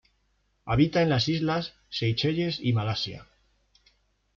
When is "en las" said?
1.03-1.29